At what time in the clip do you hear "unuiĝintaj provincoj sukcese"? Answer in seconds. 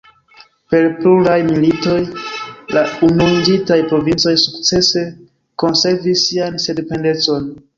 3.09-5.05